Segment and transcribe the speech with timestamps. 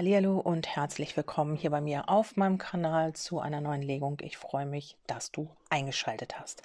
[0.00, 4.18] Hallo und herzlich willkommen hier bei mir auf meinem Kanal zu einer neuen Legung.
[4.20, 6.62] Ich freue mich, dass du eingeschaltet hast.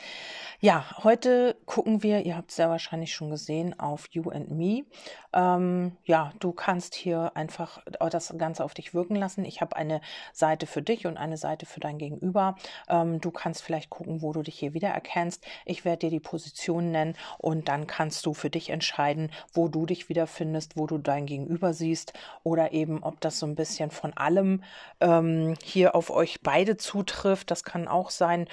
[0.59, 4.86] Ja, heute gucken wir, ihr habt es ja wahrscheinlich schon gesehen, auf You and Me.
[5.33, 9.43] Ähm, ja, du kannst hier einfach das Ganze auf dich wirken lassen.
[9.43, 10.00] Ich habe eine
[10.31, 12.55] Seite für dich und eine Seite für dein Gegenüber.
[12.87, 15.43] Ähm, du kannst vielleicht gucken, wo du dich hier wiedererkennst.
[15.65, 19.86] Ich werde dir die Position nennen und dann kannst du für dich entscheiden, wo du
[19.86, 24.14] dich wiederfindest, wo du dein Gegenüber siehst oder eben, ob das so ein bisschen von
[24.14, 24.64] allem
[25.01, 27.51] ähm, hier auf euch beide zutrifft.
[27.51, 28.47] Das kann auch sein.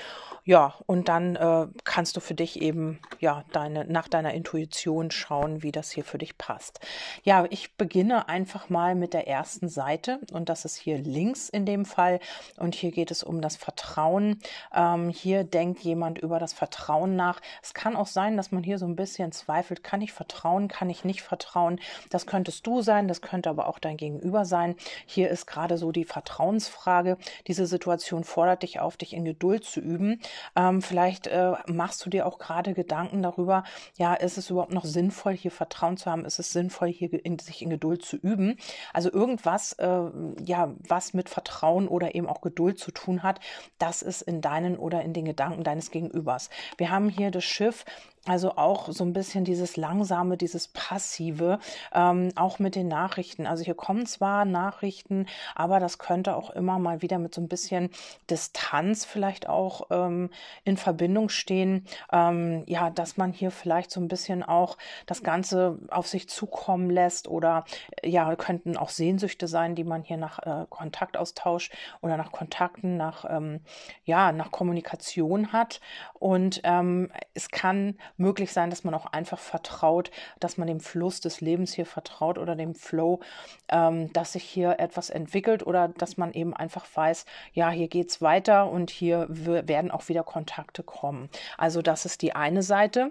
[0.44, 5.62] Ja, und dann äh, kannst du für dich eben ja deine nach deiner Intuition schauen,
[5.62, 6.80] wie das hier für dich passt.
[7.24, 11.66] Ja, ich beginne einfach mal mit der ersten Seite und das ist hier links in
[11.66, 12.20] dem Fall
[12.56, 14.38] und hier geht es um das Vertrauen.
[14.74, 17.40] Ähm, hier denkt jemand über das Vertrauen nach.
[17.62, 20.88] Es kann auch sein, dass man hier so ein bisschen zweifelt, kann ich vertrauen, kann
[20.88, 21.80] ich nicht vertrauen.
[22.08, 24.76] Das könntest du sein, das könnte aber auch dein Gegenüber sein.
[25.04, 27.18] Hier ist gerade so die Vertrauensfrage.
[27.46, 30.20] Diese Situation fordert dich auf, dich in Geduld zu üben.
[30.56, 33.64] Ähm, vielleicht äh, machst du dir auch gerade Gedanken darüber,
[33.96, 36.24] ja, ist es überhaupt noch sinnvoll, hier Vertrauen zu haben?
[36.24, 38.56] Ist es sinnvoll, hier in, sich in Geduld zu üben?
[38.92, 40.00] Also irgendwas, äh,
[40.44, 43.40] ja, was mit Vertrauen oder eben auch Geduld zu tun hat,
[43.78, 46.50] das ist in deinen oder in den Gedanken deines Gegenübers.
[46.76, 47.84] Wir haben hier das Schiff,
[48.26, 51.58] also auch so ein bisschen dieses langsame, dieses passive,
[51.94, 53.46] ähm, auch mit den Nachrichten.
[53.46, 57.48] Also hier kommen zwar Nachrichten, aber das könnte auch immer mal wieder mit so ein
[57.48, 57.88] bisschen
[58.28, 60.28] Distanz vielleicht auch ähm,
[60.64, 61.86] in Verbindung stehen.
[62.12, 64.76] Ähm, ja, dass man hier vielleicht so ein bisschen auch
[65.06, 67.64] das Ganze auf sich zukommen lässt oder
[68.04, 71.70] ja, könnten auch Sehnsüchte sein, die man hier nach äh, Kontaktaustausch
[72.02, 73.60] oder nach Kontakten, nach ähm,
[74.04, 75.80] ja, nach Kommunikation hat.
[76.18, 81.20] Und ähm, es kann möglich sein, dass man auch einfach vertraut, dass man dem Fluss
[81.20, 83.20] des Lebens hier vertraut oder dem Flow,
[83.68, 88.10] ähm, dass sich hier etwas entwickelt oder dass man eben einfach weiß, ja, hier geht
[88.10, 91.28] es weiter und hier werden auch wieder Kontakte kommen.
[91.58, 93.10] Also das ist die eine Seite.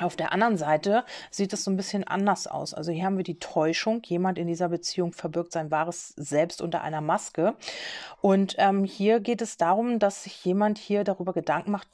[0.00, 2.72] Auf der anderen Seite sieht es so ein bisschen anders aus.
[2.72, 4.00] Also hier haben wir die Täuschung.
[4.06, 7.56] Jemand in dieser Beziehung verbirgt sein wahres Selbst unter einer Maske.
[8.20, 11.88] Und ähm, hier geht es darum, dass sich jemand hier darüber Gedanken macht,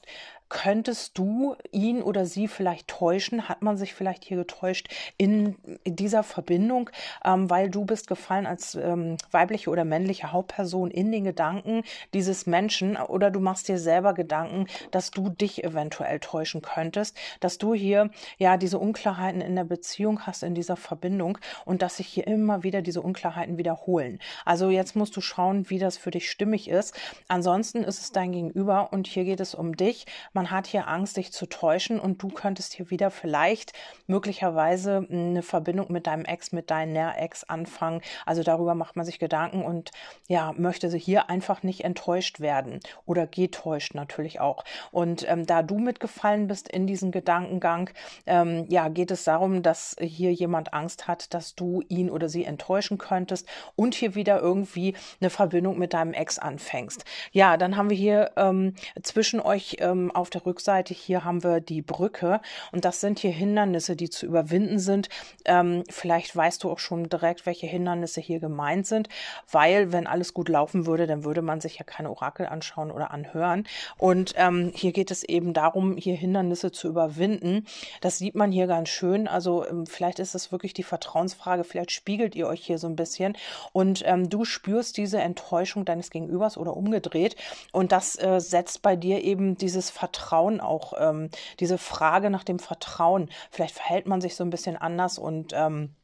[0.54, 3.48] Könntest du ihn oder sie vielleicht täuschen?
[3.48, 6.90] Hat man sich vielleicht hier getäuscht in, in dieser Verbindung,
[7.24, 11.82] ähm, weil du bist gefallen als ähm, weibliche oder männliche Hauptperson in den Gedanken
[12.12, 17.58] dieses Menschen oder du machst dir selber Gedanken, dass du dich eventuell täuschen könntest, dass
[17.58, 22.06] du hier ja diese Unklarheiten in der Beziehung hast, in dieser Verbindung und dass sich
[22.06, 24.20] hier immer wieder diese Unklarheiten wiederholen.
[24.44, 26.94] Also jetzt musst du schauen, wie das für dich stimmig ist.
[27.26, 30.06] Ansonsten ist es dein Gegenüber und hier geht es um dich
[30.43, 33.72] man hat hier Angst, dich zu täuschen und du könntest hier wieder vielleicht
[34.06, 38.00] möglicherweise eine Verbindung mit deinem Ex, mit deinem Ex anfangen.
[38.26, 39.90] Also darüber macht man sich Gedanken und
[40.28, 44.64] ja, möchte sie hier einfach nicht enttäuscht werden oder getäuscht natürlich auch.
[44.90, 47.90] Und ähm, da du mitgefallen bist in diesen Gedankengang,
[48.26, 52.44] ähm, ja, geht es darum, dass hier jemand Angst hat, dass du ihn oder sie
[52.44, 57.04] enttäuschen könntest und hier wieder irgendwie eine Verbindung mit deinem Ex anfängst.
[57.32, 61.60] Ja, dann haben wir hier ähm, zwischen euch ähm, auf der Rückseite hier haben wir
[61.60, 62.40] die Brücke
[62.72, 65.10] und das sind hier Hindernisse, die zu überwinden sind.
[65.44, 69.10] Ähm, vielleicht weißt du auch schon direkt, welche Hindernisse hier gemeint sind,
[69.52, 73.10] weil wenn alles gut laufen würde, dann würde man sich ja keine Orakel anschauen oder
[73.10, 73.66] anhören.
[73.98, 77.66] Und ähm, hier geht es eben darum, hier Hindernisse zu überwinden.
[78.00, 79.28] Das sieht man hier ganz schön.
[79.28, 82.96] Also ähm, vielleicht ist es wirklich die Vertrauensfrage, vielleicht spiegelt ihr euch hier so ein
[82.96, 83.36] bisschen
[83.72, 87.36] und ähm, du spürst diese Enttäuschung deines Gegenübers oder umgedreht
[87.72, 91.28] und das äh, setzt bei dir eben dieses Vertrauen Vertrauen auch, ähm,
[91.60, 93.28] diese Frage nach dem Vertrauen.
[93.50, 95.94] Vielleicht verhält man sich so ein bisschen anders und ähm,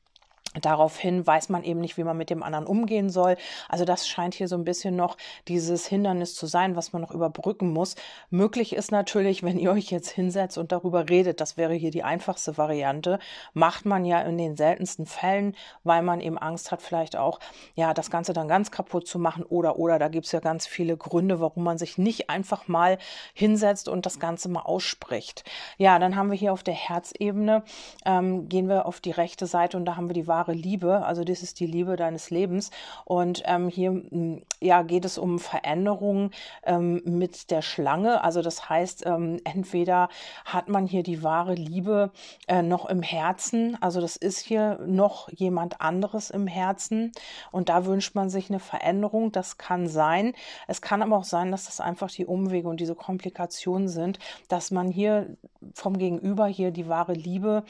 [0.61, 3.37] Daraufhin weiß man eben nicht, wie man mit dem anderen umgehen soll.
[3.69, 5.17] Also das scheint hier so ein bisschen noch
[5.47, 7.95] dieses Hindernis zu sein, was man noch überbrücken muss.
[8.31, 12.03] Möglich ist natürlich, wenn ihr euch jetzt hinsetzt und darüber redet, das wäre hier die
[12.03, 13.21] einfachste Variante,
[13.53, 15.55] macht man ja in den seltensten Fällen,
[15.85, 17.39] weil man eben Angst hat, vielleicht auch,
[17.77, 20.67] ja, das Ganze dann ganz kaputt zu machen oder, oder, da gibt es ja ganz
[20.67, 22.99] viele Gründe, warum man sich nicht einfach mal
[23.35, 25.45] hinsetzt und das Ganze mal ausspricht.
[25.79, 27.63] Ja, dann haben wir hier auf der Herzebene,
[28.05, 31.05] ähm, gehen wir auf die rechte Seite und da haben wir die Wahrheit wahre Liebe.
[31.05, 32.71] Also das ist die Liebe deines Lebens.
[33.05, 36.31] Und ähm, hier mm, ja, geht es um Veränderungen
[36.65, 38.25] ähm, mit der Schlange.
[38.25, 40.09] Also das heißt, ähm, entweder
[40.45, 42.11] hat man hier die wahre Liebe
[42.49, 43.77] äh, noch im Herzen.
[43.83, 47.13] Also das ist hier noch jemand anderes im Herzen.
[47.53, 49.33] Und da wünscht man sich eine Veränderung.
[49.33, 50.33] Das kann sein.
[50.69, 54.71] Es kann aber auch sein, dass das einfach die Umwege und diese Komplikationen sind, dass
[54.71, 55.37] man hier
[55.75, 57.65] vom Gegenüber hier die wahre Liebe.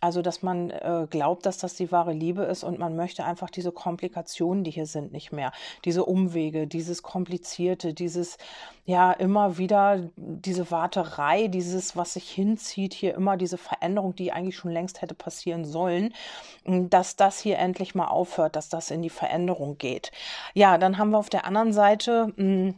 [0.00, 3.48] Also, dass man äh, glaubt, dass das die wahre Liebe ist und man möchte einfach
[3.48, 5.50] diese Komplikationen, die hier sind, nicht mehr.
[5.84, 8.36] Diese Umwege, dieses Komplizierte, dieses,
[8.84, 14.56] ja, immer wieder diese Warterei, dieses, was sich hinzieht, hier immer diese Veränderung, die eigentlich
[14.56, 16.12] schon längst hätte passieren sollen,
[16.66, 20.12] dass das hier endlich mal aufhört, dass das in die Veränderung geht.
[20.52, 22.74] Ja, dann haben wir auf der anderen Seite, mh, hm,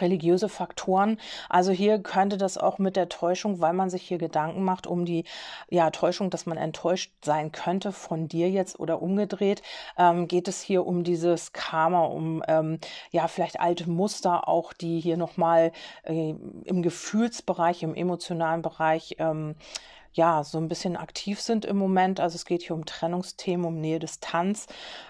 [0.00, 1.18] religiöse Faktoren.
[1.48, 5.04] Also hier könnte das auch mit der Täuschung, weil man sich hier Gedanken macht um
[5.04, 5.24] die
[5.68, 9.62] ja, Täuschung, dass man enttäuscht sein könnte von dir jetzt oder umgedreht,
[9.98, 12.78] ähm, geht es hier um dieses Karma, um ähm,
[13.10, 15.72] ja vielleicht alte Muster auch, die hier nochmal
[16.04, 16.34] äh,
[16.64, 19.54] im Gefühlsbereich, im emotionalen Bereich ähm,
[20.12, 22.20] ja, so ein bisschen aktiv sind im Moment.
[22.20, 24.66] Also es geht hier um Trennungsthemen, um Nähe, Distanz,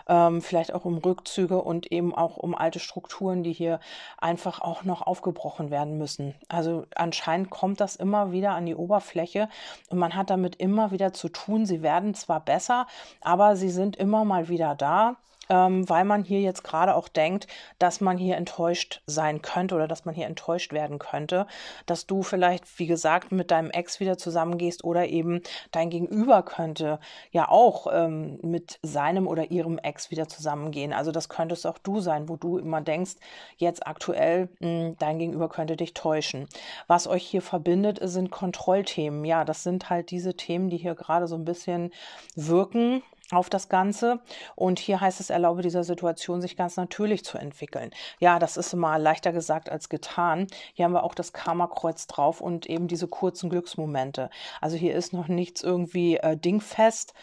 [0.09, 3.81] ähm, vielleicht auch um Rückzüge und eben auch um alte Strukturen, die hier
[4.19, 6.35] einfach auch noch aufgebrochen werden müssen.
[6.49, 9.49] Also anscheinend kommt das immer wieder an die Oberfläche
[9.91, 11.67] und man hat damit immer wieder zu tun.
[11.67, 12.87] Sie werden zwar besser,
[13.21, 15.17] aber sie sind immer mal wieder da
[15.49, 17.47] ähm, weil man hier jetzt gerade auch denkt,
[17.79, 21.47] dass man hier enttäuscht sein könnte oder dass man hier enttäuscht werden könnte,
[21.87, 27.01] dass du vielleicht, wie gesagt, mit deinem Ex wieder zusammengehst oder eben dein Gegenüber könnte
[27.31, 30.93] ja auch ähm, mit seinem oder ihrem Ex wieder zusammengehen.
[30.93, 33.13] Also das könntest auch du sein, wo du immer denkst,
[33.57, 36.49] jetzt aktuell, mh, hm, dein Gegenüber könnte dich täuschen.
[36.87, 39.25] Was euch hier verbindet, sind Kontrollthemen.
[39.25, 41.93] Ja, das sind halt diese Themen, die hier gerade so ein bisschen
[42.35, 44.21] wirken auf das Ganze.
[44.55, 47.91] Und hier heißt es, erlaube dieser Situation sich ganz natürlich zu entwickeln.
[48.21, 50.47] Ja, das ist immer leichter gesagt als getan.
[50.75, 54.31] Hier haben wir auch das Karma-Kreuz drauf und eben diese kurzen Glücksmomente.
[54.61, 57.15] Also hier ist noch nichts irgendwie äh, dingfest.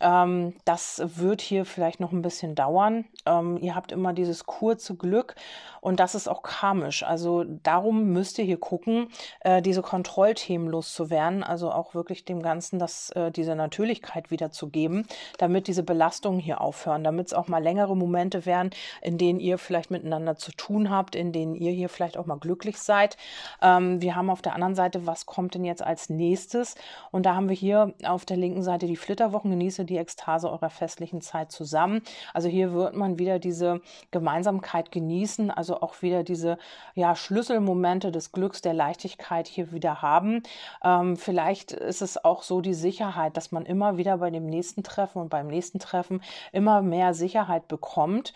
[0.00, 3.04] Ähm, das wird hier vielleicht noch ein bisschen dauern.
[3.26, 5.36] Ähm, ihr habt immer dieses kurze Glück
[5.80, 7.04] und das ist auch karmisch.
[7.04, 9.08] Also darum müsst ihr hier gucken,
[9.40, 15.06] äh, diese Kontrollthemen loszuwerden, also auch wirklich dem Ganzen das, äh, diese Natürlichkeit wiederzugeben,
[15.38, 18.70] damit diese Belastungen hier aufhören, damit es auch mal längere Momente werden,
[19.00, 22.38] in denen ihr vielleicht miteinander zu tun habt, in denen ihr hier vielleicht auch mal
[22.38, 23.16] glücklich seid.
[23.62, 26.74] Ähm, wir haben auf der anderen Seite, was kommt denn jetzt als nächstes?
[27.10, 29.50] Und da haben wir hier auf der linken Seite die Flitterwochen.
[29.50, 32.02] Genieße die Ekstase eurer festlichen Zeit zusammen.
[32.32, 33.80] Also hier wird man wieder diese
[34.10, 36.58] Gemeinsamkeit genießen, also auch wieder diese
[36.94, 40.42] ja, Schlüsselmomente des Glücks, der Leichtigkeit hier wieder haben.
[40.82, 44.82] Ähm, vielleicht ist es auch so die Sicherheit, dass man immer wieder bei dem nächsten
[44.82, 46.22] Treffen und beim nächsten Treffen
[46.52, 48.32] immer mehr Sicherheit bekommt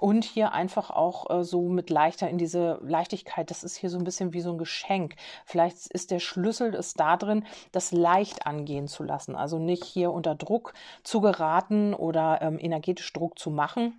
[0.00, 3.98] und hier einfach auch äh, so mit leichter in diese Leichtigkeit, das ist hier so
[3.98, 5.14] ein bisschen wie so ein Geschenk.
[5.44, 10.10] Vielleicht ist der Schlüssel ist da drin, das leicht angehen zu lassen, also nicht hier
[10.10, 10.74] unter Druck
[11.04, 13.94] zu geraten oder ähm, energetisch Druck zu machen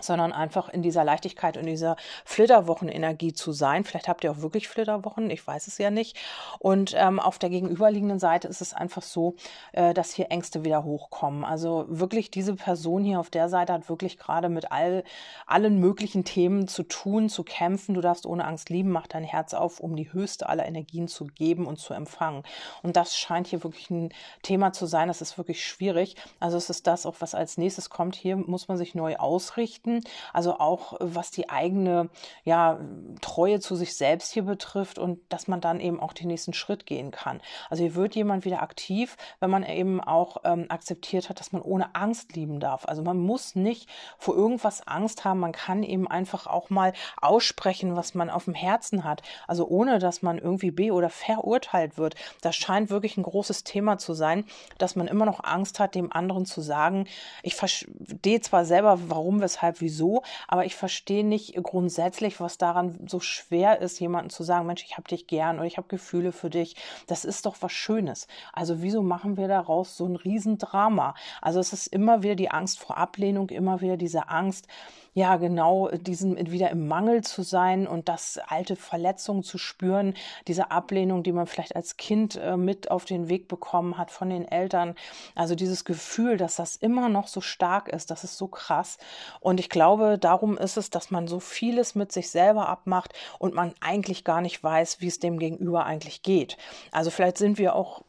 [0.00, 3.84] sondern einfach in dieser Leichtigkeit und dieser Flitterwochenenergie zu sein.
[3.84, 6.16] Vielleicht habt ihr auch wirklich Flitterwochen, ich weiß es ja nicht.
[6.58, 9.36] Und ähm, auf der gegenüberliegenden Seite ist es einfach so,
[9.72, 11.44] äh, dass hier Ängste wieder hochkommen.
[11.44, 15.04] Also wirklich diese Person hier auf der Seite hat wirklich gerade mit all,
[15.46, 17.94] allen möglichen Themen zu tun, zu kämpfen.
[17.94, 21.26] Du darfst ohne Angst lieben, mach dein Herz auf, um die höchste aller Energien zu
[21.26, 22.42] geben und zu empfangen.
[22.82, 24.12] Und das scheint hier wirklich ein
[24.42, 25.06] Thema zu sein.
[25.06, 26.16] Das ist wirklich schwierig.
[26.40, 28.16] Also es ist das auch, was als nächstes kommt.
[28.16, 30.00] Hier muss man sich neu ausrichten richten.
[30.32, 32.08] Also auch was die eigene
[32.44, 32.78] ja,
[33.20, 36.86] Treue zu sich selbst hier betrifft und dass man dann eben auch den nächsten Schritt
[36.86, 37.40] gehen kann.
[37.70, 41.62] Also hier wird jemand wieder aktiv, wenn man eben auch ähm, akzeptiert hat, dass man
[41.62, 42.86] ohne Angst lieben darf.
[42.86, 43.88] Also man muss nicht
[44.18, 45.40] vor irgendwas Angst haben.
[45.40, 49.22] Man kann eben einfach auch mal aussprechen, was man auf dem Herzen hat.
[49.46, 52.14] Also ohne, dass man irgendwie be- oder verurteilt wird.
[52.40, 54.44] Das scheint wirklich ein großes Thema zu sein,
[54.78, 57.06] dass man immer noch Angst hat, dem anderen zu sagen,
[57.42, 62.98] ich verstehe zwar selber, warum, weshalb deshalb wieso, aber ich verstehe nicht grundsätzlich, was daran
[63.06, 66.32] so schwer ist, jemandem zu sagen, Mensch, ich habe dich gern oder ich habe Gefühle
[66.32, 66.76] für dich.
[67.06, 68.26] Das ist doch was Schönes.
[68.52, 71.14] Also wieso machen wir daraus so ein Riesendrama?
[71.40, 74.66] Also es ist immer wieder die Angst vor Ablehnung, immer wieder diese Angst,
[75.14, 80.14] ja genau diesen wieder im Mangel zu sein und das alte Verletzungen zu spüren,
[80.48, 84.28] diese Ablehnung, die man vielleicht als Kind äh, mit auf den Weg bekommen hat von
[84.28, 84.96] den Eltern.
[85.36, 88.98] Also dieses Gefühl, dass das immer noch so stark ist, das ist so krass.
[89.40, 93.54] Und ich glaube, darum ist es, dass man so vieles mit sich selber abmacht und
[93.54, 96.56] man eigentlich gar nicht weiß, wie es dem Gegenüber eigentlich geht.
[96.90, 98.02] Also vielleicht sind wir auch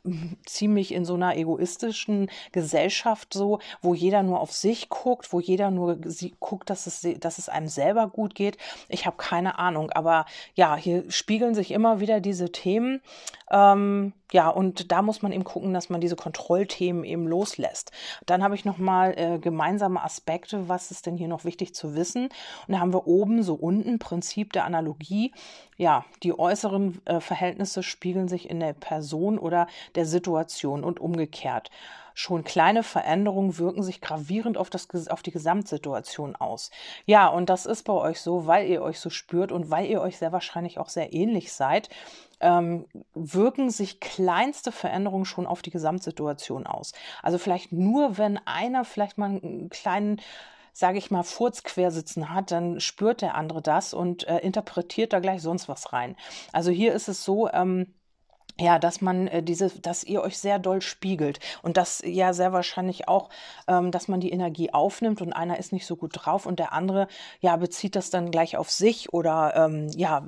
[0.45, 5.69] ziemlich in so einer egoistischen Gesellschaft so, wo jeder nur auf sich guckt, wo jeder
[5.69, 5.99] nur
[6.39, 8.57] guckt, dass es es, dass es einem selber gut geht.
[8.89, 13.01] Ich habe keine Ahnung, aber ja, hier spiegeln sich immer wieder diese Themen.
[13.51, 17.91] Ähm, ja, und da muss man eben gucken, dass man diese Kontrollthemen eben loslässt.
[18.25, 22.29] Dann habe ich nochmal äh, gemeinsame Aspekte, was ist denn hier noch wichtig zu wissen.
[22.67, 25.31] Und da haben wir oben so unten Prinzip der Analogie.
[25.77, 31.69] Ja, die äußeren äh, Verhältnisse spiegeln sich in der Person oder der Situation und umgekehrt.
[32.15, 36.71] Schon kleine Veränderungen wirken sich gravierend auf, das, auf die Gesamtsituation aus.
[37.05, 40.01] Ja, und das ist bei euch so, weil ihr euch so spürt und weil ihr
[40.01, 41.89] euch sehr wahrscheinlich auch sehr ähnlich seid
[42.39, 46.93] ähm, wirken sich kleinste Veränderungen schon auf die Gesamtsituation aus.
[47.21, 50.21] Also vielleicht nur, wenn einer vielleicht mal einen kleinen
[50.77, 55.21] sage ich mal, Furz quersitzen hat, dann spürt der andere das und äh, interpretiert da
[55.21, 56.17] gleich sonst was rein.
[56.51, 57.93] Also hier ist es so, ähm,
[58.57, 62.53] ja, dass man äh, diese, dass ihr euch sehr doll spiegelt und das ja sehr
[62.53, 63.29] wahrscheinlich auch,
[63.67, 66.71] ähm, dass man die Energie aufnimmt und einer ist nicht so gut drauf und der
[66.71, 67.07] andere
[67.41, 70.25] ja bezieht das dann gleich auf sich oder ähm, ja,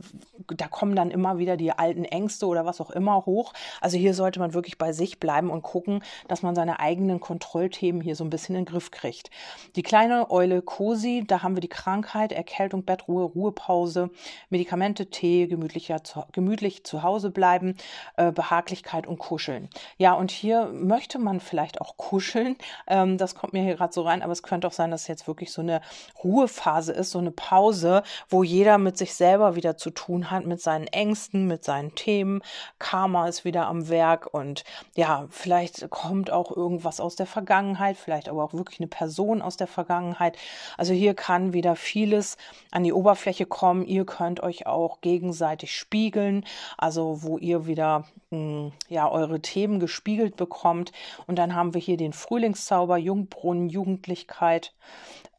[0.47, 3.53] da kommen dann immer wieder die alten Ängste oder was auch immer hoch.
[3.79, 8.01] Also hier sollte man wirklich bei sich bleiben und gucken, dass man seine eigenen Kontrollthemen
[8.01, 9.29] hier so ein bisschen in den Griff kriegt.
[9.77, 14.09] Die kleine Eule Cosi, da haben wir die Krankheit, Erkältung, Bettruhe, Ruhepause,
[14.49, 16.01] Medikamente, Tee, gemütlicher,
[16.33, 17.75] gemütlich zu Hause bleiben
[18.17, 19.69] äh, Behaglichkeit und Kuscheln.
[19.97, 22.57] Ja, und hier möchte man vielleicht auch kuscheln.
[22.87, 25.27] Ähm, das kommt mir hier gerade so rein, aber es könnte auch sein, dass jetzt
[25.27, 25.81] wirklich so eine
[26.23, 30.59] Ruhephase ist, so eine Pause, wo jeder mit sich selber wieder zu tun hat, mit
[30.59, 32.41] seinen Ängsten, mit seinen Themen.
[32.79, 34.63] Karma ist wieder am Werk und
[34.95, 39.57] ja, vielleicht kommt auch irgendwas aus der Vergangenheit, vielleicht aber auch wirklich eine Person aus
[39.57, 40.37] der Vergangenheit.
[40.75, 42.37] Also hier kann wieder vieles
[42.71, 43.85] an die Oberfläche kommen.
[43.85, 46.43] Ihr könnt euch auch gegenseitig spiegeln,
[46.79, 50.91] also wo ihr wieder hm, ja, eure Themen gespiegelt bekommt.
[51.27, 54.73] Und dann haben wir hier den Frühlingszauber, Jungbrunnen, Jugendlichkeit,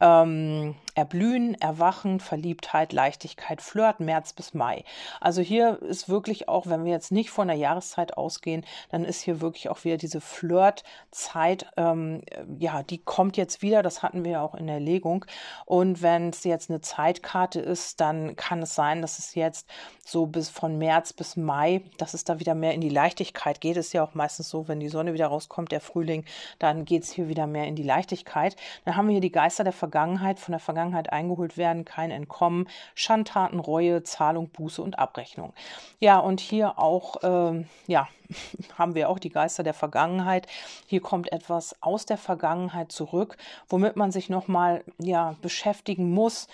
[0.01, 4.83] ähm, Erblühen, Erwachen, Verliebtheit, Leichtigkeit, Flirt, März bis Mai.
[5.21, 9.21] Also hier ist wirklich auch, wenn wir jetzt nicht von der Jahreszeit ausgehen, dann ist
[9.21, 12.23] hier wirklich auch wieder diese Flirtzeit, ähm,
[12.59, 15.25] ja, die kommt jetzt wieder, das hatten wir ja auch in der Legung.
[15.67, 19.69] Und wenn es jetzt eine Zeitkarte ist, dann kann es sein, dass es jetzt
[20.05, 23.77] so bis von März bis Mai, dass es da wieder mehr in die Leichtigkeit geht.
[23.77, 26.25] Ist ja auch meistens so, wenn die Sonne wieder rauskommt, der Frühling,
[26.59, 28.57] dann geht es hier wieder mehr in die Leichtigkeit.
[28.85, 32.69] Dann haben wir hier die Geister der Vergangenheit, von der Vergangenheit eingeholt werden, kein Entkommen,
[32.95, 35.53] Schandtaten, Reue, Zahlung, Buße und Abrechnung.
[36.01, 38.09] Ja, und hier auch, ähm, ja,
[38.79, 40.47] haben wir auch die Geister der Vergangenheit.
[40.87, 43.37] Hier kommt etwas aus der Vergangenheit zurück,
[43.69, 46.49] womit man sich nochmal ja, beschäftigen muss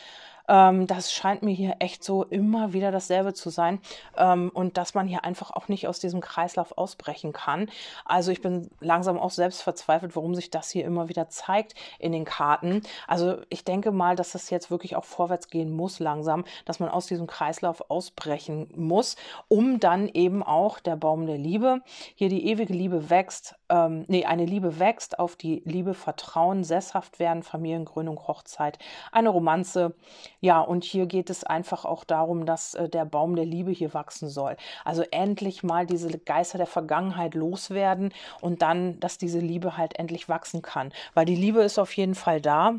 [0.49, 3.81] ähm, das scheint mir hier echt so immer wieder dasselbe zu sein
[4.17, 7.69] ähm, und dass man hier einfach auch nicht aus diesem Kreislauf ausbrechen kann.
[8.05, 12.13] Also ich bin langsam auch selbst verzweifelt, warum sich das hier immer wieder zeigt in
[12.13, 12.83] den Karten.
[13.07, 16.89] Also ich denke mal, dass das jetzt wirklich auch vorwärts gehen muss langsam, dass man
[16.89, 19.17] aus diesem Kreislauf ausbrechen muss,
[19.49, 21.81] um dann eben auch der Baum der Liebe,
[22.15, 27.19] hier die ewige Liebe wächst, ähm, nee, eine Liebe wächst, auf die Liebe vertrauen, sesshaft
[27.19, 28.79] werden, Familiengründung, Hochzeit,
[29.11, 29.95] eine Romanze,
[30.41, 33.93] ja, und hier geht es einfach auch darum, dass äh, der Baum der Liebe hier
[33.93, 34.57] wachsen soll.
[34.85, 40.29] Also endlich mal diese Geister der Vergangenheit loswerden und dann, dass diese Liebe halt endlich
[40.29, 40.93] wachsen kann.
[41.15, 42.75] Weil die Liebe ist auf jeden Fall da.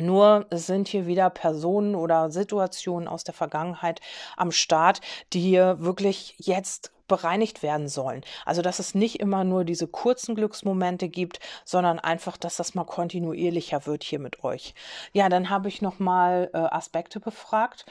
[0.00, 4.00] Nur sind hier wieder Personen oder Situationen aus der Vergangenheit
[4.36, 5.00] am Start,
[5.32, 8.22] die hier wirklich jetzt bereinigt werden sollen.
[8.46, 12.84] Also dass es nicht immer nur diese kurzen Glücksmomente gibt, sondern einfach, dass das mal
[12.84, 14.74] kontinuierlicher wird hier mit euch.
[15.12, 17.84] Ja, dann habe ich noch mal äh, Aspekte befragt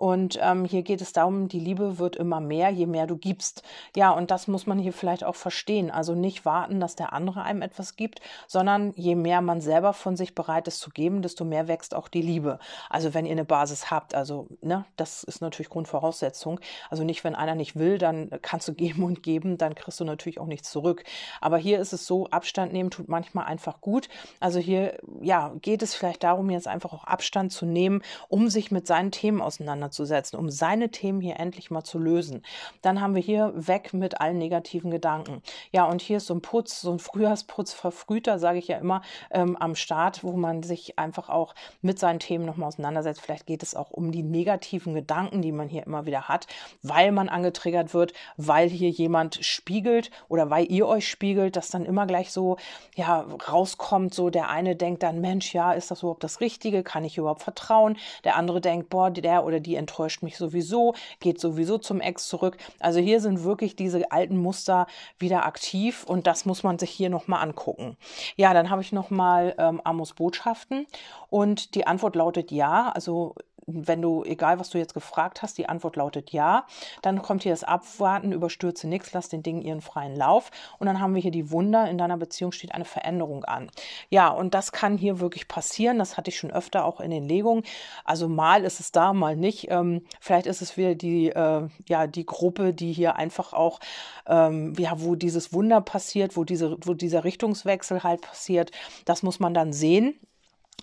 [0.00, 3.62] und ähm, hier geht es darum, die Liebe wird immer mehr, je mehr du gibst.
[3.94, 5.90] Ja, und das muss man hier vielleicht auch verstehen.
[5.90, 10.16] Also nicht warten, dass der andere einem etwas gibt, sondern je mehr man selber von
[10.16, 12.58] sich bereit ist zu geben, desto mehr wächst auch die Liebe.
[12.88, 16.60] Also wenn ihr eine Basis habt, also ne, das ist natürlich Grundvoraussetzung.
[16.88, 20.04] Also nicht, wenn einer nicht will, dann kannst du geben und geben, dann kriegst du
[20.04, 21.04] natürlich auch nichts zurück.
[21.42, 24.08] Aber hier ist es so, Abstand nehmen tut manchmal einfach gut.
[24.40, 28.70] Also hier, ja, geht es vielleicht darum, jetzt einfach auch Abstand zu nehmen, um sich
[28.70, 32.42] mit seinen Themen auseinanderzusetzen auseinanderzusetzen, um seine Themen hier endlich mal zu lösen.
[32.82, 35.42] Dann haben wir hier weg mit allen negativen Gedanken.
[35.72, 39.02] Ja, und hier ist so ein Putz, so ein Frühjahrsputz verfrühter, sage ich ja immer,
[39.30, 43.20] ähm, am Start, wo man sich einfach auch mit seinen Themen nochmal auseinandersetzt.
[43.20, 46.46] Vielleicht geht es auch um die negativen Gedanken, die man hier immer wieder hat,
[46.82, 51.84] weil man angetriggert wird, weil hier jemand spiegelt oder weil ihr euch spiegelt, dass dann
[51.84, 52.56] immer gleich so,
[52.94, 56.82] ja, rauskommt, so der eine denkt dann, Mensch, ja, ist das überhaupt das Richtige?
[56.82, 57.96] Kann ich überhaupt vertrauen?
[58.24, 62.26] Der andere denkt, boah, der oder die die enttäuscht mich sowieso, geht sowieso zum Ex
[62.26, 62.56] zurück.
[62.80, 67.08] Also hier sind wirklich diese alten Muster wieder aktiv und das muss man sich hier
[67.08, 67.96] nochmal angucken.
[68.36, 70.86] Ja, dann habe ich nochmal ähm, Amos Botschaften
[71.28, 72.90] und die Antwort lautet ja.
[72.90, 73.36] Also
[73.74, 76.66] wenn du, egal was du jetzt gefragt hast, die Antwort lautet ja,
[77.02, 80.50] dann kommt hier das Abwarten, überstürze nichts, lass den Dingen ihren freien Lauf.
[80.78, 83.70] Und dann haben wir hier die Wunder, in deiner Beziehung steht eine Veränderung an.
[84.08, 85.98] Ja, und das kann hier wirklich passieren.
[85.98, 87.64] Das hatte ich schon öfter auch in den Legungen.
[88.04, 89.70] Also mal ist es da, mal nicht.
[89.70, 93.80] Ähm, vielleicht ist es wieder die, äh, ja, die Gruppe, die hier einfach auch,
[94.26, 98.70] ähm, ja, wo dieses Wunder passiert, wo, diese, wo dieser Richtungswechsel halt passiert.
[99.04, 100.18] Das muss man dann sehen.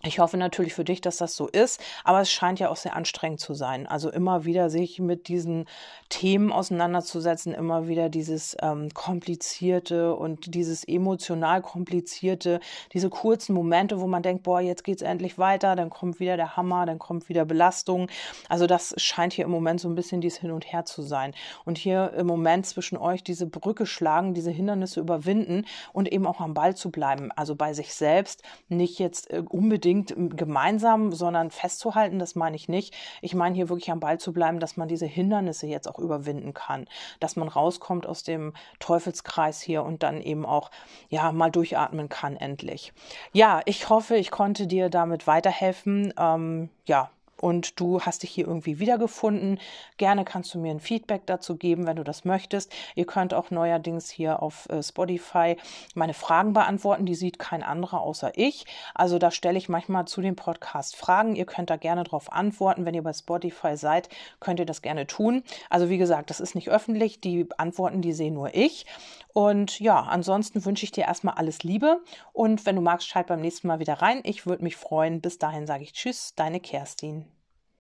[0.07, 2.95] Ich hoffe natürlich für dich, dass das so ist, aber es scheint ja auch sehr
[2.95, 3.87] anstrengend zu sein.
[3.87, 5.65] Also immer wieder sich mit diesen
[6.07, 12.61] Themen auseinanderzusetzen, immer wieder dieses ähm, komplizierte und dieses emotional komplizierte,
[12.93, 16.55] diese kurzen Momente, wo man denkt, boah, jetzt geht's endlich weiter, dann kommt wieder der
[16.55, 18.07] Hammer, dann kommt wieder Belastung.
[18.47, 21.33] Also das scheint hier im Moment so ein bisschen dies Hin und Her zu sein.
[21.65, 26.39] Und hier im Moment zwischen euch diese Brücke schlagen, diese Hindernisse überwinden und eben auch
[26.39, 27.29] am Ball zu bleiben.
[27.35, 32.69] Also bei sich selbst, nicht jetzt äh, unbedingt unbedingt gemeinsam, sondern festzuhalten, das meine ich
[32.69, 32.95] nicht.
[33.21, 36.53] Ich meine hier wirklich am Ball zu bleiben, dass man diese Hindernisse jetzt auch überwinden
[36.53, 36.85] kann,
[37.19, 40.71] dass man rauskommt aus dem Teufelskreis hier und dann eben auch
[41.09, 42.93] ja mal durchatmen kann endlich.
[43.33, 46.13] Ja, ich hoffe, ich konnte dir damit weiterhelfen.
[46.17, 47.09] Ähm, ja,
[47.41, 49.59] und du hast dich hier irgendwie wiedergefunden.
[49.97, 52.73] Gerne kannst du mir ein Feedback dazu geben, wenn du das möchtest.
[52.95, 55.57] Ihr könnt auch neuerdings hier auf äh, Spotify
[55.95, 57.05] meine Fragen beantworten.
[57.05, 58.65] Die sieht kein anderer außer ich.
[58.93, 61.35] Also da stelle ich manchmal zu dem Podcast Fragen.
[61.35, 62.85] Ihr könnt da gerne darauf antworten.
[62.85, 65.43] Wenn ihr bei Spotify seid, könnt ihr das gerne tun.
[65.69, 67.21] Also wie gesagt, das ist nicht öffentlich.
[67.21, 68.85] Die Antworten, die sehe nur ich.
[69.33, 72.01] Und ja, ansonsten wünsche ich dir erstmal alles Liebe.
[72.33, 74.21] Und wenn du magst, schalt beim nächsten Mal wieder rein.
[74.23, 75.21] Ich würde mich freuen.
[75.21, 77.26] Bis dahin sage ich Tschüss, deine Kerstin.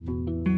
[0.05, 0.56] Thank you.